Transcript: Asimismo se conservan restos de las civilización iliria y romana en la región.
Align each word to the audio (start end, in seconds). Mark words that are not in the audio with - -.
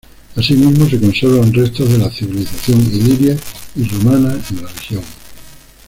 Asimismo 0.35 0.89
se 0.89 0.99
conservan 0.99 1.53
restos 1.53 1.87
de 1.91 1.99
las 1.99 2.15
civilización 2.15 2.79
iliria 2.91 3.37
y 3.75 3.83
romana 3.83 4.33
en 4.49 4.55
la 4.63 4.67
región. 4.67 5.03